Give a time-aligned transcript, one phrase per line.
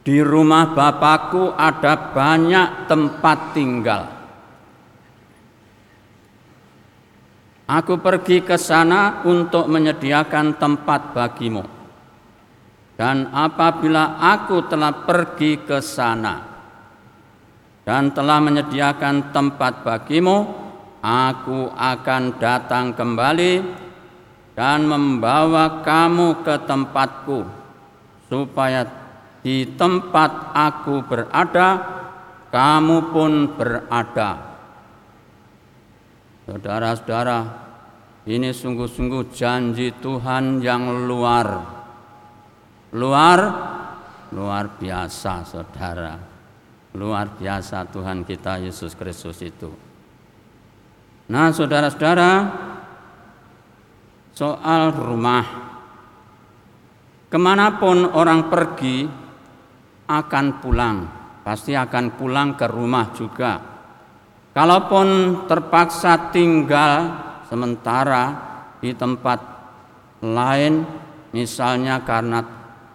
[0.00, 4.02] Di rumah Bapakku ada banyak tempat tinggal.
[7.70, 11.62] Aku pergi ke sana untuk menyediakan tempat bagimu.
[12.98, 16.36] Dan apabila aku telah pergi ke sana
[17.86, 20.36] dan telah menyediakan tempat bagimu,
[21.00, 23.52] aku akan datang kembali
[24.52, 27.48] dan membawa kamu ke tempatku,
[28.28, 28.84] supaya
[29.40, 31.68] di tempat aku berada,
[32.52, 34.30] kamu pun berada.
[36.44, 37.38] Saudara-saudara,
[38.28, 41.48] ini sungguh-sungguh janji Tuhan yang luar,
[42.92, 43.40] luar,
[44.34, 46.14] luar biasa, saudara.
[46.90, 49.70] Luar biasa Tuhan kita Yesus Kristus itu.
[51.30, 52.50] Nah, saudara-saudara,
[54.34, 55.46] soal rumah,
[57.30, 59.06] ke mana pun orang pergi,
[60.10, 61.06] akan pulang,
[61.46, 63.62] pasti akan pulang ke rumah juga.
[64.50, 65.06] Kalaupun
[65.46, 67.14] terpaksa tinggal
[67.46, 68.34] sementara
[68.82, 69.38] di tempat
[70.18, 70.82] lain,
[71.30, 72.42] misalnya karena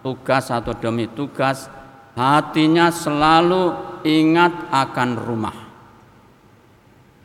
[0.04, 1.72] tugas atau demi tugas,
[2.12, 3.72] hatinya selalu
[4.04, 5.56] ingat akan rumah,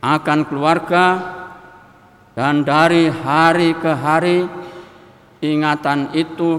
[0.00, 1.06] akan keluarga,
[2.32, 4.48] dan dari hari ke hari
[5.44, 6.56] ingatan itu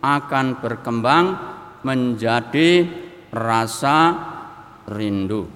[0.00, 1.51] akan berkembang
[1.82, 2.86] menjadi
[3.30, 3.98] rasa
[4.88, 5.46] rindu.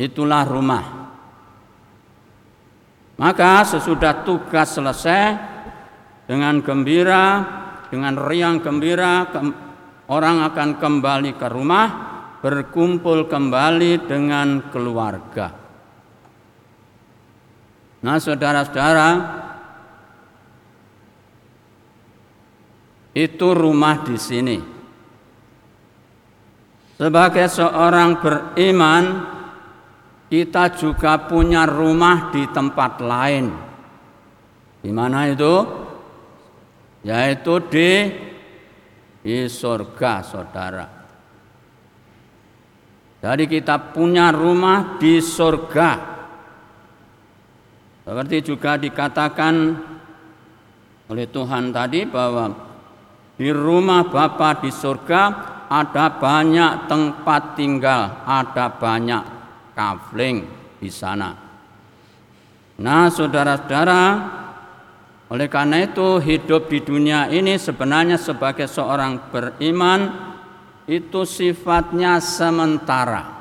[0.00, 0.84] Itulah rumah.
[3.20, 5.36] Maka sesudah tugas selesai
[6.24, 7.44] dengan gembira,
[7.92, 9.28] dengan riang gembira,
[10.08, 11.86] orang akan kembali ke rumah,
[12.40, 15.52] berkumpul kembali dengan keluarga.
[18.00, 19.08] Nah, saudara-saudara,
[23.14, 24.58] itu rumah di sini.
[27.00, 29.04] Sebagai seorang beriman,
[30.28, 33.50] kita juga punya rumah di tempat lain.
[34.84, 35.54] Di mana itu?
[37.00, 37.90] Yaitu di
[39.20, 40.86] di surga, saudara.
[43.20, 45.90] Jadi kita punya rumah di surga.
[48.04, 49.54] Seperti juga dikatakan
[51.12, 52.69] oleh Tuhan tadi bahwa
[53.40, 55.22] di rumah Bapa di surga
[55.72, 59.24] ada banyak tempat tinggal, ada banyak
[59.72, 60.44] kafling
[60.76, 61.32] di sana.
[62.84, 64.02] Nah, saudara-saudara,
[65.32, 70.00] oleh karena itu hidup di dunia ini sebenarnya sebagai seorang beriman
[70.84, 73.40] itu sifatnya sementara.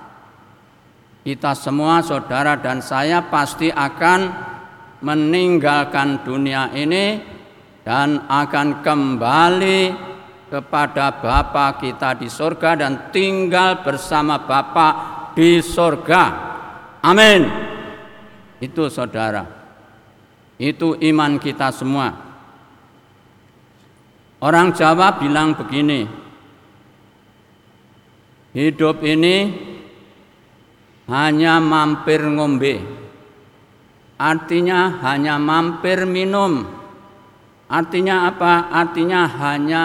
[1.27, 4.31] Kita semua saudara dan saya pasti akan
[5.03, 7.35] meninggalkan dunia ini
[7.83, 9.81] dan akan kembali
[10.49, 14.87] kepada Bapa kita di sorga dan tinggal bersama Bapa
[15.37, 16.23] di sorga.
[17.05, 17.45] Amin.
[18.59, 19.45] Itu saudara.
[20.59, 22.11] Itu iman kita semua.
[24.43, 26.03] Orang Jawa bilang begini.
[28.51, 29.53] Hidup ini
[31.07, 32.81] hanya mampir ngombe.
[34.19, 36.78] Artinya hanya mampir minum
[37.69, 38.73] Artinya apa?
[38.73, 39.83] Artinya hanya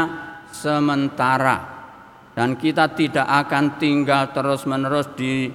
[0.49, 1.77] sementara.
[2.33, 5.53] Dan kita tidak akan tinggal terus-menerus di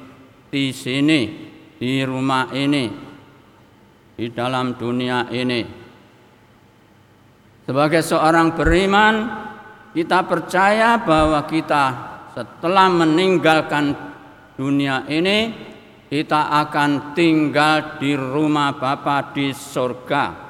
[0.49, 1.21] di sini,
[1.75, 2.85] di rumah ini,
[4.15, 5.61] di dalam dunia ini.
[7.65, 9.13] Sebagai seorang beriman,
[9.91, 11.83] kita percaya bahwa kita
[12.33, 13.93] setelah meninggalkan
[14.55, 15.51] dunia ini,
[16.07, 20.48] kita akan tinggal di rumah Bapa di surga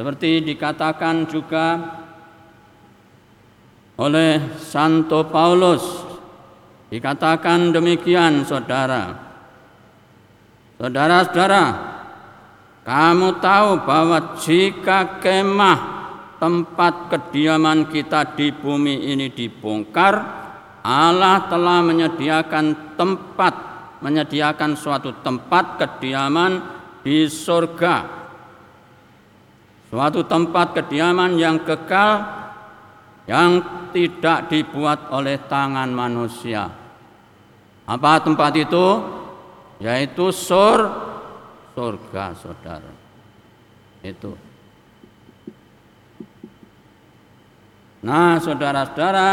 [0.00, 1.76] seperti dikatakan juga
[4.00, 5.84] oleh Santo Paulus
[6.88, 9.12] dikatakan demikian saudara.
[10.80, 11.64] Saudara-saudara,
[12.80, 15.80] kamu tahu bahwa jika kemah
[16.40, 20.16] tempat kediaman kita di bumi ini dibongkar,
[20.80, 23.54] Allah telah menyediakan tempat,
[24.00, 26.56] menyediakan suatu tempat kediaman
[27.04, 28.19] di surga
[29.90, 32.22] suatu tempat kediaman yang kekal
[33.26, 33.60] yang
[33.90, 36.70] tidak dibuat oleh tangan manusia.
[37.84, 38.86] Apa tempat itu?
[39.82, 40.78] Yaitu sur
[41.74, 42.92] surga, Saudara.
[44.00, 44.32] Itu.
[48.00, 49.30] Nah, saudara-saudara,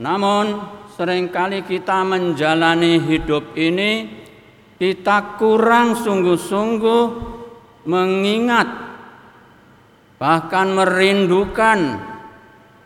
[0.00, 0.64] namun
[0.96, 4.08] sering kali kita menjalani hidup ini
[4.80, 7.04] kita kurang sungguh-sungguh
[7.84, 8.68] mengingat
[10.20, 11.96] bahkan merindukan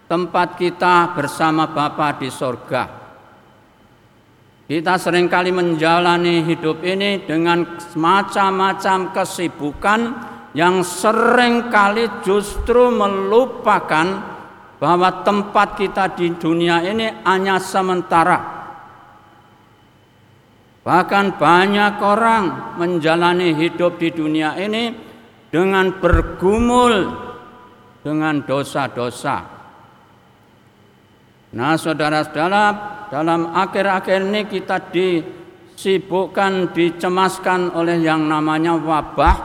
[0.06, 3.02] tempat kita bersama Bapa di sorga.
[4.64, 7.66] Kita sering kali menjalani hidup ini dengan
[7.98, 10.00] macam-macam kesibukan
[10.54, 14.06] yang sering kali justru melupakan
[14.78, 18.53] bahwa tempat kita di dunia ini hanya sementara.
[20.84, 24.92] Bahkan banyak orang menjalani hidup di dunia ini
[25.48, 27.08] dengan bergumul
[28.04, 29.36] dengan dosa-dosa.
[31.56, 32.64] Nah, saudara-saudara,
[33.08, 39.36] dalam akhir-akhir ini kita disibukkan, dicemaskan oleh yang namanya wabah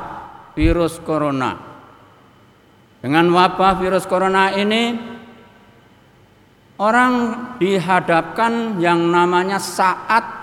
[0.60, 1.56] virus corona.
[3.00, 4.92] Dengan wabah virus corona ini,
[6.84, 7.14] orang
[7.62, 10.39] dihadapkan yang namanya saat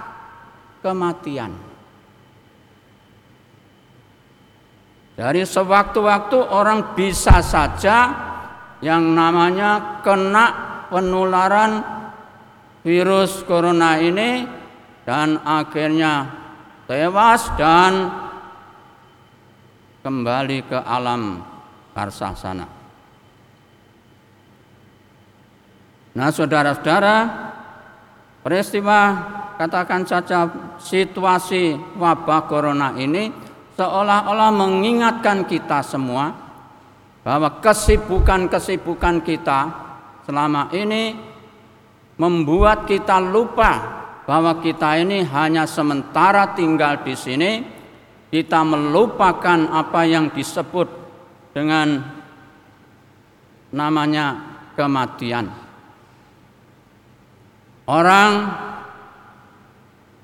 [0.86, 1.50] kematian.
[5.18, 8.14] Dari sewaktu-waktu orang bisa saja
[8.78, 10.46] yang namanya kena
[10.86, 11.82] penularan
[12.86, 14.46] virus corona ini
[15.02, 16.30] dan akhirnya
[16.86, 18.12] tewas dan
[20.06, 21.42] kembali ke alam
[21.90, 22.66] barzah sana.
[26.16, 27.16] Nah, saudara-saudara,
[28.40, 29.00] peristiwa
[29.56, 30.48] katakan saja
[30.78, 33.32] situasi wabah corona ini
[33.76, 36.32] seolah-olah mengingatkan kita semua
[37.26, 39.60] bahwa kesibukan-kesibukan kita
[40.28, 41.16] selama ini
[42.16, 47.62] membuat kita lupa bahwa kita ini hanya sementara tinggal di sini,
[48.32, 50.88] kita melupakan apa yang disebut
[51.54, 52.02] dengan
[53.70, 54.26] namanya
[54.74, 55.46] kematian.
[57.86, 58.30] Orang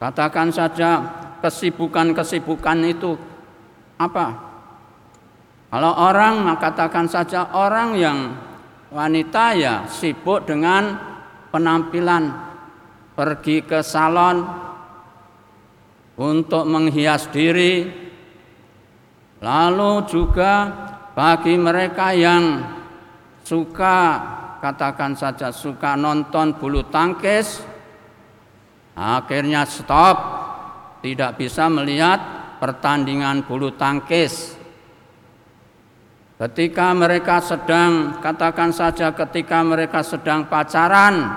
[0.02, 0.98] katakan saja
[1.38, 3.14] kesibukan-kesibukan itu
[4.02, 4.50] apa?
[5.70, 8.18] Kalau orang katakan saja orang yang
[8.90, 10.98] wanita ya sibuk dengan
[11.54, 12.34] penampilan
[13.14, 14.42] pergi ke salon
[16.18, 17.88] untuk menghias diri
[19.38, 20.68] lalu juga
[21.14, 22.60] bagi mereka yang
[23.46, 24.20] suka
[24.60, 27.71] katakan saja suka nonton bulu tangkis
[28.92, 30.16] akhirnya stop
[31.02, 32.20] tidak bisa melihat
[32.62, 34.62] pertandingan bulu tangkis
[36.42, 41.30] Ketika mereka sedang, katakan saja ketika mereka sedang pacaran,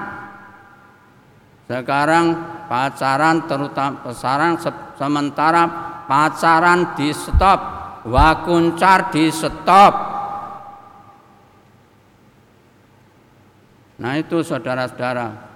[1.70, 2.34] sekarang
[2.66, 4.58] pacaran terutama pacaran
[4.98, 5.64] sementara
[6.10, 7.60] pacaran di stop,
[8.10, 9.94] wakuncar di stop.
[14.02, 15.54] Nah itu saudara-saudara.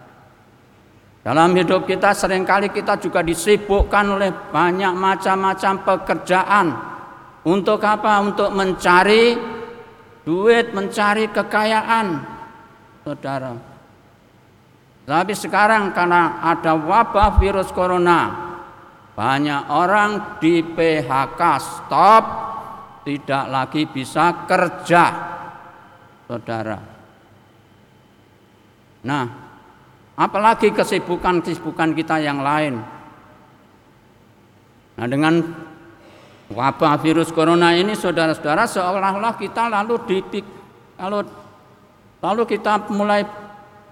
[1.20, 6.68] Dalam hidup kita sering kali kita juga disibukkan oleh banyak macam-macam pekerjaan
[7.44, 8.24] untuk apa?
[8.24, 9.36] Untuk mencari
[10.24, 12.08] duit, mencari kekayaan,
[13.04, 13.52] saudara.
[15.04, 18.30] Tapi sekarang karena ada wabah virus corona,
[19.18, 22.24] banyak orang di PHK stop,
[23.04, 25.06] tidak lagi bisa kerja,
[26.30, 26.80] saudara.
[29.04, 29.49] Nah,
[30.20, 32.84] apalagi kesibukan-kesibukan kita yang lain.
[35.00, 35.40] Nah, dengan
[36.52, 40.44] wabah virus corona ini saudara-saudara seolah-olah kita lalu dipik
[41.00, 41.24] kalau
[42.20, 43.24] lalu kita mulai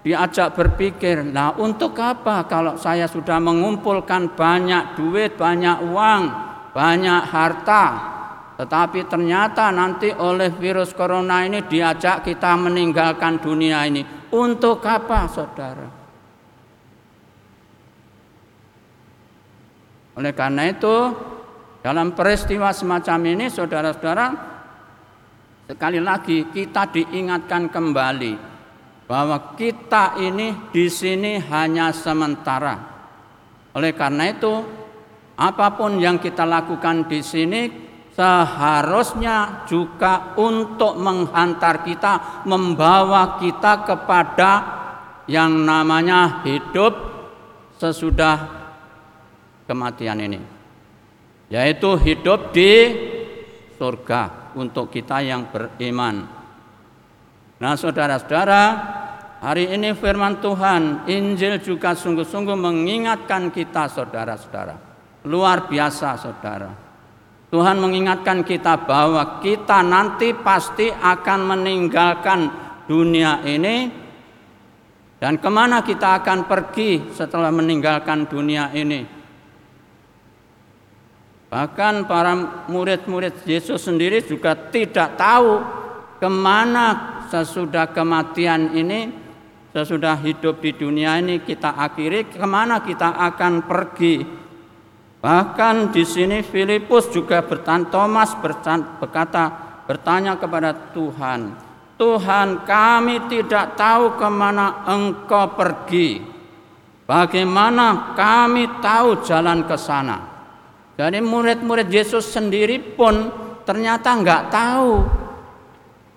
[0.04, 6.22] diajak berpikir, nah untuk apa kalau saya sudah mengumpulkan banyak duit, banyak uang,
[6.70, 7.84] banyak harta,
[8.60, 14.04] tetapi ternyata nanti oleh virus corona ini diajak kita meninggalkan dunia ini.
[14.28, 15.97] Untuk apa, saudara?
[20.18, 21.14] Oleh karena itu,
[21.78, 24.26] dalam peristiwa semacam ini saudara-saudara
[25.70, 28.34] sekali lagi kita diingatkan kembali
[29.06, 32.74] bahwa kita ini di sini hanya sementara.
[33.78, 34.58] Oleh karena itu
[35.38, 37.70] apa pun yang kita lakukan di sini
[38.10, 44.52] seharusnya juga untuk menghantar kita, membawa kita kepada
[45.30, 47.06] yang namanya hidup
[47.78, 48.57] sesudah
[49.68, 50.40] kematian ini
[51.52, 52.72] yaitu hidup di
[53.76, 56.28] surga untuk kita yang beriman.
[57.58, 58.62] Nah, saudara-saudara,
[59.40, 64.76] hari ini firman Tuhan, Injil juga sungguh-sungguh mengingatkan kita, saudara-saudara.
[65.26, 66.70] Luar biasa, saudara.
[67.48, 72.40] Tuhan mengingatkan kita bahwa kita nanti pasti akan meninggalkan
[72.84, 73.88] dunia ini
[75.16, 79.17] dan ke mana kita akan pergi setelah meninggalkan dunia ini.
[81.48, 82.36] Bahkan para
[82.68, 85.64] murid-murid Yesus sendiri juga tidak tahu
[86.20, 86.86] ke mana
[87.32, 89.08] sesudah kematian ini,
[89.72, 94.28] sesudah hidup di dunia ini kita akhiri, ke mana kita akan pergi?
[95.24, 98.36] Bahkan di sini Filipus juga bertanya, Thomas
[99.00, 99.44] berkata,
[99.88, 101.56] bertanya kepada Tuhan,
[101.96, 106.22] Tuhan kami tidak tahu ke mana engkau pergi.
[107.08, 110.37] Bagaimana kami tahu jalan ke sana?
[110.98, 113.30] Jadi murid-murid Yesus sendiri pun
[113.62, 115.06] ternyata nggak tahu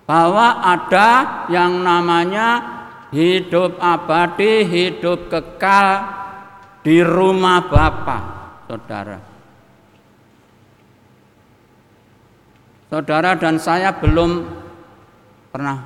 [0.02, 1.10] bahwa ada
[1.46, 2.48] yang namanya
[3.14, 6.02] hidup abadi, hidup kekal
[6.82, 8.18] di rumah Bapa,
[8.66, 9.18] saudara.
[12.90, 14.50] Saudara dan saya belum
[15.54, 15.78] pernah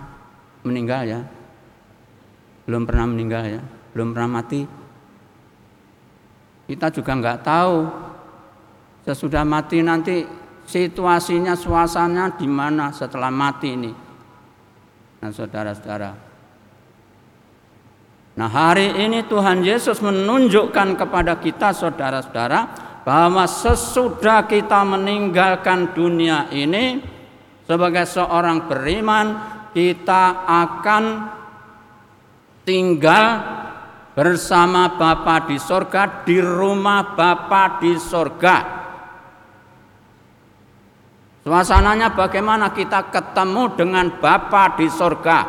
[0.65, 1.21] meninggal ya,
[2.65, 3.63] belum pernah meninggal ya,
[3.93, 4.65] belum pernah mati.
[6.67, 7.77] Kita juga nggak tahu
[9.07, 10.27] sesudah mati nanti
[10.67, 13.93] situasinya, suasananya di mana setelah mati ini.
[15.23, 16.11] Nah, saudara-saudara.
[18.37, 22.61] Nah, hari ini Tuhan Yesus menunjukkan kepada kita saudara-saudara
[23.07, 27.01] bahwa sesudah kita meninggalkan dunia ini
[27.65, 29.27] sebagai seorang beriman
[29.73, 31.05] kita akan
[32.67, 33.27] tinggal
[34.13, 38.76] bersama Bapa di sorga di rumah Bapa di sorga.
[41.47, 45.47] Suasananya bagaimana kita ketemu dengan Bapa di sorga.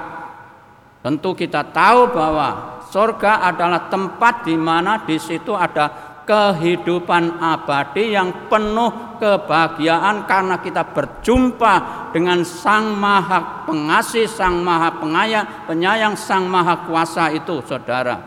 [1.02, 5.90] Tentu kita tahu bahwa sorga adalah tempat di mana di situ ada
[6.22, 11.74] kehidupan abadi yang penuh kebahagiaan karena kita berjumpa
[12.14, 18.22] dengan Sang Maha Pengasih, Sang Maha Pengayang, Penyayang, Sang Maha Kuasa itu, saudara.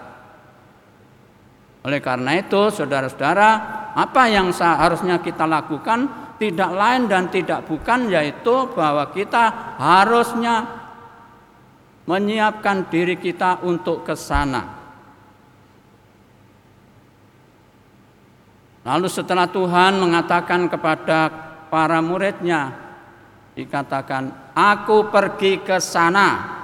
[1.86, 3.50] Oleh karena itu, saudara-saudara,
[3.94, 6.29] apa yang seharusnya kita lakukan?
[6.40, 10.64] Tidak lain dan tidak bukan yaitu bahwa kita harusnya
[12.08, 14.80] menyiapkan diri kita untuk ke sana.
[18.80, 21.28] Lalu setelah Tuhan mengatakan kepada
[21.68, 22.72] para muridnya,
[23.52, 26.58] dikatakan, aku pergi ke sana.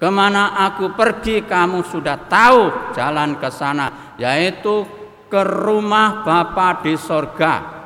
[0.00, 5.01] Ke mana aku pergi kamu sudah tahu jalan ke sana, yaitu
[5.32, 7.80] ke rumah Bapa di sorga.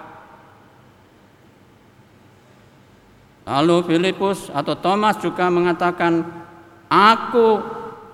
[3.47, 6.27] Lalu Filipus atau Thomas juga mengatakan,
[6.91, 7.63] Aku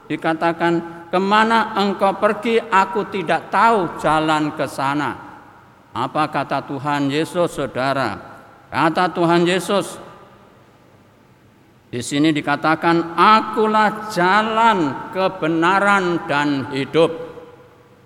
[0.05, 5.17] dikatakan, ke mana engkau pergi aku tidak tahu jalan ke sana.
[5.93, 8.17] Apa kata Tuhan Yesus saudara?
[8.69, 10.01] Kata Tuhan Yesus,
[11.93, 17.32] di sini dikatakan, akulah jalan kebenaran dan hidup.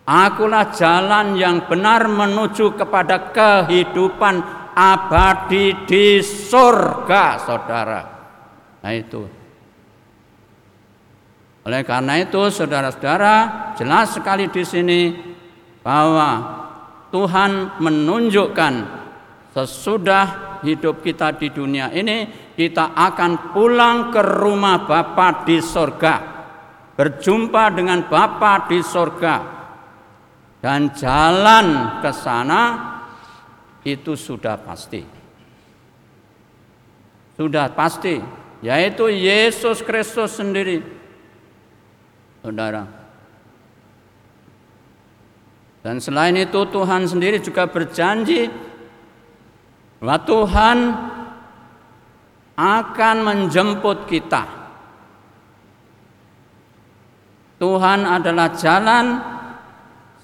[0.07, 4.39] Akulah jalan yang benar menuju kepada kehidupan
[4.71, 8.01] abadi di surga, saudara.
[8.87, 9.27] Nah itu.
[11.67, 13.35] Oleh karena itu, saudara-saudara,
[13.75, 15.11] jelas sekali di sini
[15.83, 16.55] bahwa
[17.11, 18.75] Tuhan menunjukkan
[19.59, 26.15] sesudah hidup kita di dunia ini, kita akan pulang ke rumah Bapa di surga,
[26.95, 29.56] berjumpa dengan Bapa di surga
[30.65, 32.63] dan jalan ke sana
[33.87, 35.05] itu sudah pasti.
[37.37, 38.17] Sudah pasti,
[38.65, 40.81] yaitu Yesus Kristus sendiri.
[42.41, 42.89] Saudara.
[45.85, 48.51] Dan selain itu Tuhan sendiri juga berjanji
[50.03, 50.79] bahwa Tuhan
[52.57, 54.43] akan menjemput kita.
[57.63, 59.36] Tuhan adalah jalan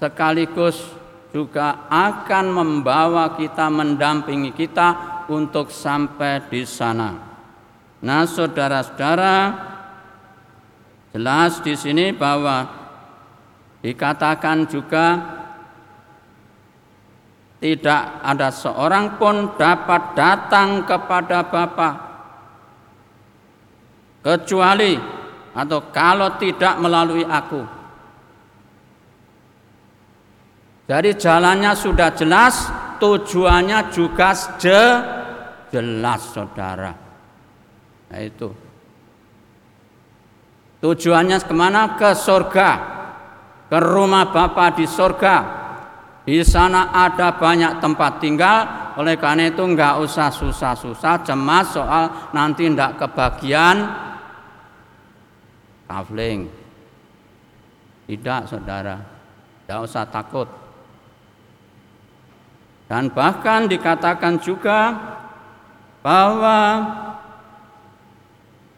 [0.03, 0.83] sekaligus
[1.31, 7.15] juga akan membawa kita mendampingi kita untuk sampai di sana.
[8.03, 9.35] Nah, saudara-saudara,
[11.15, 12.67] jelas di sini bahwa
[13.79, 15.07] dikatakan juga
[17.63, 21.89] tidak ada seorang pun dapat datang kepada Bapa
[24.19, 24.99] kecuali
[25.55, 27.72] atau kalau tidak melalui aku.
[30.83, 32.67] Jadi jalannya sudah jelas,
[32.99, 34.81] tujuannya juga je,
[35.71, 36.91] jelas saudara.
[38.11, 38.51] Nah itu.
[40.83, 41.95] Tujuannya ke mana?
[41.95, 42.69] Ke surga.
[43.71, 45.63] Ke rumah Bapa di surga.
[46.23, 48.63] Di sana ada banyak tempat tinggal,
[48.95, 53.91] oleh karena itu nggak usah susah-susah cemas soal nanti ndak kebagian
[55.83, 56.47] kafling.
[58.07, 59.03] Tidak saudara,
[59.63, 60.62] tidak usah takut.
[62.93, 64.93] Dan bahkan dikatakan juga
[66.05, 66.61] bahwa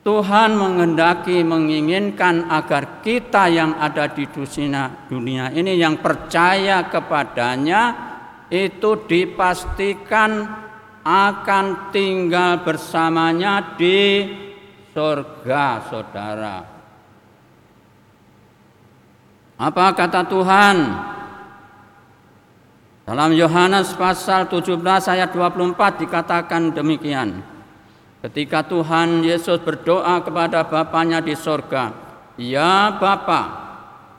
[0.08, 7.82] Tuhan mengendaki menginginkan agar kita yang ada di dunia, dunia ini yang percaya kepadanya
[8.48, 10.48] itu dipastikan
[11.04, 14.32] akan tinggal bersamanya di
[14.96, 16.58] surga, saudara.
[19.60, 20.78] Apa kata Tuhan?
[23.06, 24.82] Dalam Yohanes pasal 17
[25.14, 27.38] ayat 24 dikatakan demikian.
[28.26, 31.94] Ketika Tuhan Yesus berdoa kepada Bapaknya di sorga,
[32.42, 33.42] Ya Bapa,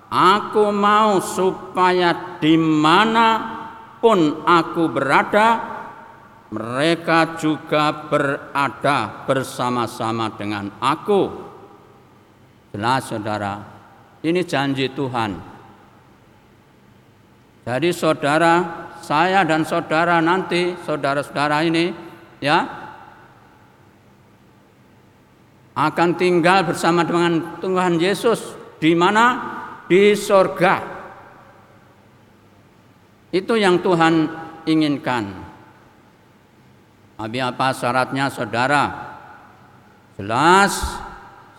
[0.06, 3.58] aku mau supaya di mana
[3.98, 5.74] pun aku berada,
[6.54, 11.26] mereka juga berada bersama-sama dengan aku.
[12.70, 13.58] Jelas saudara,
[14.22, 15.55] ini janji Tuhan.
[17.66, 21.90] Jadi saudara, saya dan saudara nanti, saudara-saudara ini,
[22.38, 22.62] ya,
[25.74, 29.58] akan tinggal bersama dengan Tuhan Yesus di mana?
[29.90, 30.78] Di sorga.
[33.34, 34.30] Itu yang Tuhan
[34.62, 35.24] inginkan.
[37.18, 38.84] Tapi apa syaratnya saudara?
[40.14, 41.02] Jelas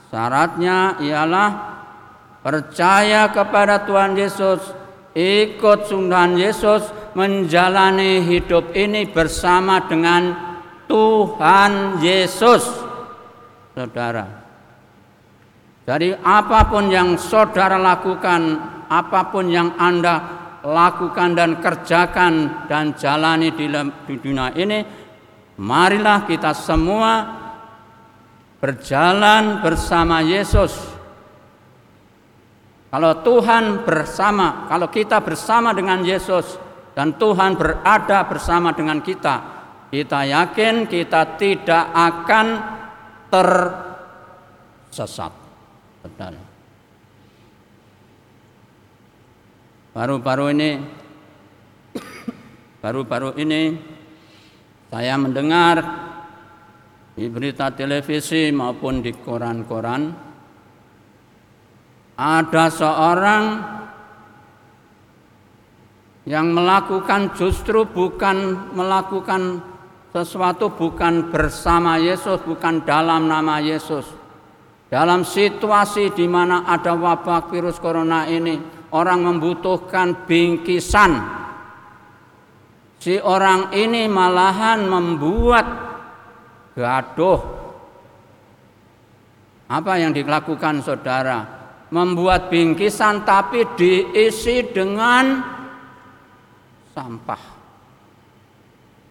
[0.10, 1.50] syaratnya ialah
[2.42, 4.87] percaya kepada Tuhan Yesus,
[5.18, 6.86] ikut Tuhan Yesus,
[7.18, 10.38] menjalani hidup ini bersama dengan
[10.86, 12.62] Tuhan Yesus
[13.74, 14.46] saudara.
[15.88, 18.42] Jadi apa pun yang saudara lakukan,
[18.86, 20.22] apa pun yang Anda
[20.62, 23.66] lakukan dan kerjakan dan jalani di
[24.20, 24.84] dunia ini,
[25.58, 27.14] marilah kita semua
[28.60, 30.97] berjalan bersama Yesus.
[32.88, 36.56] Kalau Tuhan bersama, kalau kita bersama dengan Yesus
[36.96, 39.36] dan Tuhan berada bersama dengan kita,
[39.91, 42.48] kita yakin kita tidak akan
[43.27, 45.36] tersesat.
[49.91, 50.79] Baru-baru ini
[52.79, 53.75] baru-baru ini
[54.88, 55.75] saya mendengar
[57.18, 60.26] di berita televisi maupun di koran-koran
[62.18, 63.44] ada seorang
[66.25, 69.62] yang melakukan justru bukan melakukan
[70.12, 74.03] sesuatu bukan bersama Yesus, bukan dalam nama Yesus.
[74.90, 78.60] Dalam situasi di mana ada wabah virus corona ini,
[78.92, 81.22] orang membutuhkan bingkisan.
[82.98, 85.68] Si orang ini malahan membuat
[86.74, 87.40] gaduh.
[89.68, 91.56] Apa yang dilakukan saudara?
[91.88, 95.40] Membuat bingkisan tapi diisi dengan
[96.92, 97.44] sampah.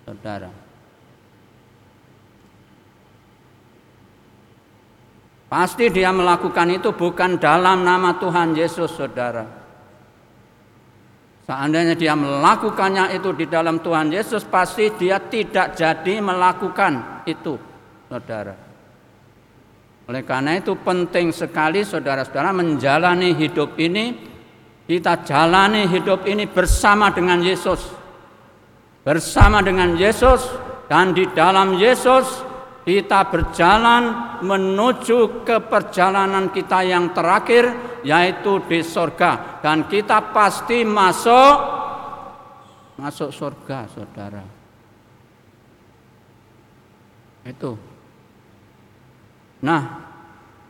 [0.05, 0.67] Saudara.
[5.47, 9.47] Pasti dia melakukan itu bukan dalam nama Tuhan Yesus, saudara.
[11.47, 17.55] Seandainya dia melakukannya itu di dalam Tuhan Yesus, pasti dia tidak jadi melakukan itu,
[18.11, 18.65] saudara.
[20.07, 24.14] Oleh karena itu penting sekali saudara-saudara menjalani hidup ini,
[24.87, 27.83] kita jalani hidup ini bersama dengan Yesus.
[29.03, 30.47] Bersama dengan Yesus
[30.87, 32.27] dan di dalam Yesus
[32.87, 39.59] kita berjalan menuju ke perjalanan kita yang terakhir yaitu di sorga.
[39.59, 41.55] Dan kita pasti masuk
[42.95, 44.47] masuk surga saudara.
[47.42, 47.95] Itu
[49.66, 49.83] nah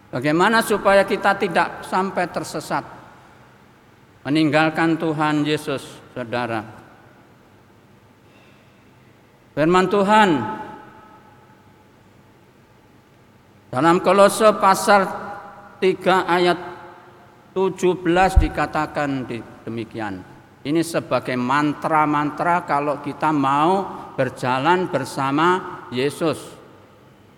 [0.08, 2.84] bagaimana supaya kita tidak sampai tersesat
[4.24, 5.84] meninggalkan Tuhan Yesus
[6.16, 6.64] saudara
[9.52, 10.30] firman Tuhan
[13.76, 15.04] Dalam Kolose pasal
[15.84, 16.56] 3 ayat
[17.52, 18.00] 17
[18.40, 19.28] dikatakan
[19.68, 20.24] demikian.
[20.64, 23.84] Ini sebagai mantra-mantra kalau kita mau
[24.16, 26.55] berjalan bersama Yesus.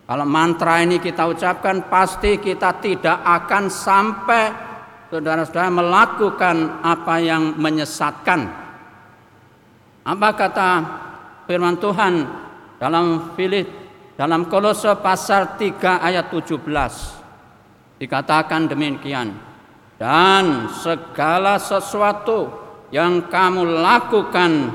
[0.08, 4.44] Kalau mantra ini kita ucapkan pasti kita tidak akan sampai
[5.12, 8.48] saudara-saudara melakukan apa yang menyesatkan.
[10.08, 10.70] Apa kata
[11.44, 12.24] firman Tuhan
[12.80, 13.68] dalam Filip
[14.16, 16.56] dalam Kolose pasal 3 ayat 17
[18.00, 19.36] dikatakan demikian.
[20.00, 22.48] Dan segala sesuatu
[22.88, 24.72] yang kamu lakukan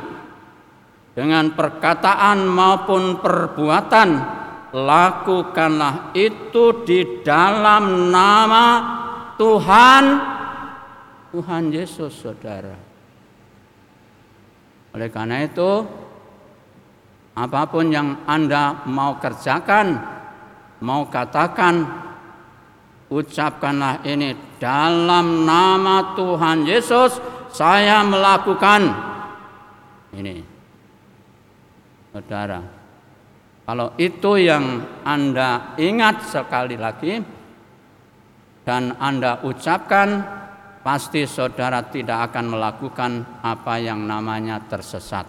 [1.18, 4.10] dengan perkataan maupun perbuatan
[4.74, 8.66] lakukanlah itu di dalam nama
[9.38, 10.04] Tuhan
[11.30, 12.78] Tuhan Yesus Saudara.
[14.94, 15.86] Oleh karena itu
[17.34, 19.98] Apa pun yang Anda mau kerjakan,
[20.86, 21.82] mau katakan,
[23.10, 27.18] ucapkanlah ini dalam nama Tuhan Yesus
[27.50, 28.86] saya melakukan
[30.14, 30.46] ini.
[32.14, 32.62] Saudara,
[33.64, 37.24] kalau itu yang Anda ingat sekali lagi
[38.68, 40.20] dan Anda ucapkan,
[40.84, 45.24] pasti saudara tidak akan melakukan apa yang namanya tersesat.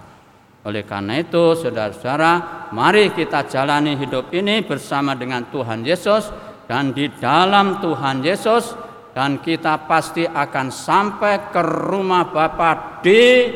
[0.66, 6.32] Oleh karena itu, saudara-saudara, mari kita jalani hidup ini bersama dengan Tuhan Yesus
[6.66, 8.74] dan di dalam Tuhan Yesus
[9.14, 13.46] dan kita pasti akan sampai ke rumah Bapa di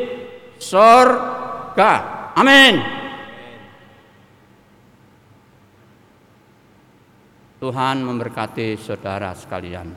[0.60, 1.92] surga.
[2.38, 2.97] Amin.
[7.58, 9.90] Tuhan memberkati saudara sekalian.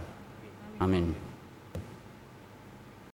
[0.82, 1.31] Amin.